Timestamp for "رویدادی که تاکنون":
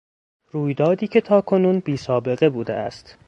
0.51-1.79